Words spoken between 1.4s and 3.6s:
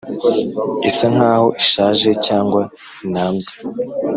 ishaje cyangwa inambye